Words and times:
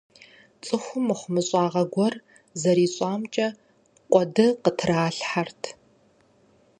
Цӏыхум 0.63 1.03
мыхумыщӏагъэ 1.07 1.83
гуэр 1.93 2.15
зэрищӏамкӏэ 2.61 3.47
къуэды 4.11 4.47
къытралъхьэрт. 4.63 5.61